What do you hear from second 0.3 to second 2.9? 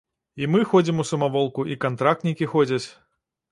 І мы ходзім у самаволку, і кантрактнікі ходзяць.